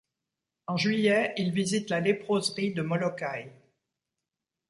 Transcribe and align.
En 0.65 0.77
juillet, 0.77 1.31
il 1.37 1.51
visite 1.51 1.91
la 1.91 1.99
léproserie 1.99 2.73
de 2.73 2.81
Molokai. 2.81 3.51